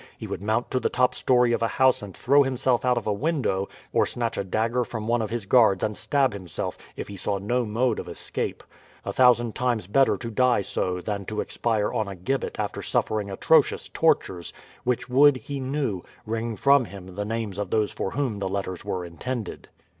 [0.17, 3.05] He would mount to the top story of a house and throw himself out of
[3.05, 7.07] a window, or snatch a dagger from one of his guards and stab himself, if
[7.07, 8.63] he saw no mode of escape.
[9.05, 13.29] A thousand times better to die so than to expire on a gibbet after suffering
[13.29, 14.51] atrocious tortures,
[14.83, 18.83] which would, he knew, wring from him the names of those for whom the letters
[18.83, 19.67] were intended.